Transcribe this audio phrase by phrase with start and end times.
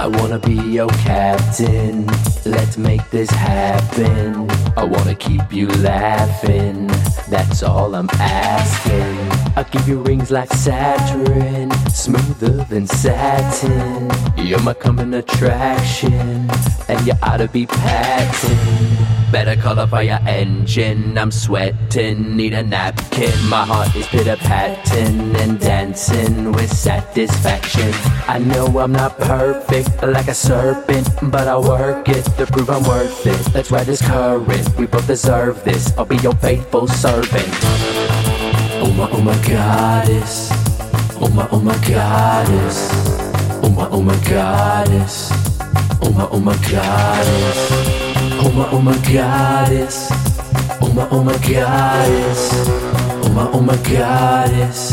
[0.00, 2.06] I wanna be your captain.
[2.46, 4.50] Let's make this happen.
[4.74, 6.86] I wanna keep you laughing.
[7.28, 9.18] That's all I'm asking.
[9.56, 14.10] I'll give you rings like Saturn, smoother than satin.
[14.38, 16.48] You're my coming attraction,
[16.88, 18.69] and you ought to be patented.
[19.32, 21.16] Better call up your engine.
[21.16, 23.32] I'm sweating, need a napkin.
[23.48, 27.92] My heart is pitter patting and dancing with satisfaction.
[28.26, 32.82] I know I'm not perfect, like a serpent, but I work it to prove I'm
[32.82, 33.54] worth it.
[33.54, 35.96] Let's ride this current, we both deserve this.
[35.96, 37.48] I'll be your faithful servant.
[38.82, 40.50] Oh my, oh my goddess.
[41.22, 42.90] Oh my, oh my goddess.
[43.62, 45.30] Oh my, oh my goddess.
[46.02, 47.69] Oh my, oh my goddess.
[48.60, 50.08] Oh my, oh my goddess.
[50.82, 52.50] Oh my, oh my goddess.
[53.24, 54.90] Oh my, oh my goddess.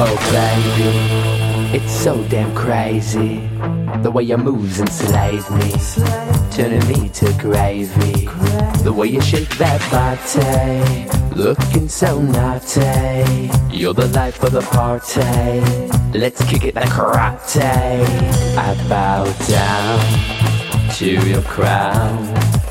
[0.00, 3.46] Oh baby, it's so damn crazy.
[4.02, 5.74] The way your moves enslave me,
[6.50, 8.24] turning me to gravy.
[8.82, 13.50] The way you shake that body, looking so naughty.
[13.70, 16.18] You're the life of the party.
[16.18, 18.02] Let's kick it like karate.
[18.56, 20.67] I bow down
[21.06, 22.26] your crown.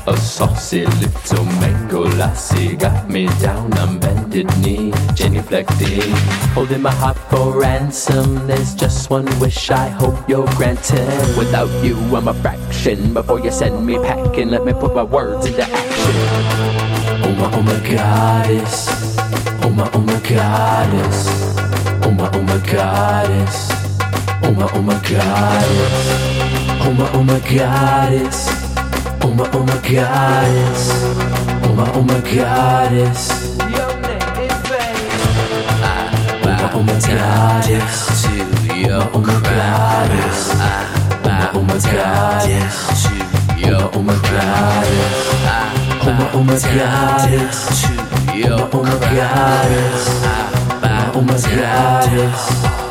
[0.06, 6.12] A saucy little mango lassie got me down on bended knee, genuflecting,
[6.52, 8.46] holding my heart for ransom.
[8.46, 11.38] There's just one wish I hope you're granted.
[11.38, 13.14] Without you, I'm a fraction.
[13.14, 16.14] Before you send me packing, let me put my words into action.
[17.24, 18.88] Oh my, oh my goddess.
[19.62, 21.28] Oh my, oh my goddess.
[22.04, 23.70] Oh my, oh my goddess.
[24.42, 26.17] Oh my, oh my goddess.
[26.88, 28.48] Oh my, oh my goddess.
[29.20, 30.90] Oh my, oh my goddess.
[31.62, 33.28] Oh my, oh my goddess.
[33.60, 33.94] Oh
[36.42, 38.22] my, oh my goddess.
[38.22, 38.30] to
[38.74, 40.48] your Oh my goddess.
[41.52, 42.76] Oh my goddess.
[43.04, 43.12] to
[43.60, 45.12] your Oh my goddess.
[46.00, 47.58] Oh my, oh my goddess.
[47.82, 47.92] to
[48.34, 50.02] your Oh my goddess.
[51.14, 52.87] Oh my goddess.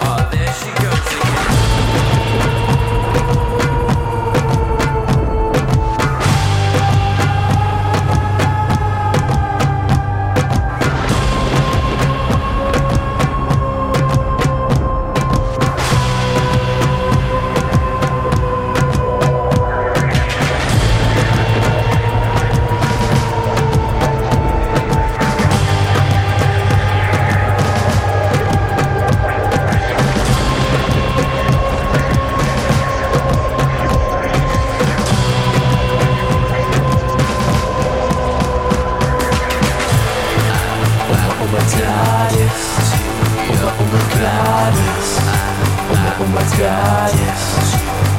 [46.20, 47.14] oh my god.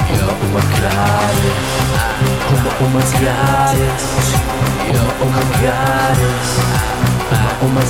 [0.09, 0.63] Yo, oh my.
[2.49, 3.03] Oh my, oh my.
[4.89, 5.43] Yo, oh my.
[7.29, 7.83] Oh my, oh my.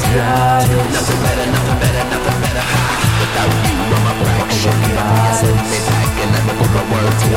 [0.93, 2.65] Nothing better, nothing better, nothing better.
[3.19, 4.49] Without you, I'm a oh
[4.89, 7.29] me back and let me put my to.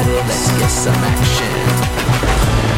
[0.69, 2.76] selection.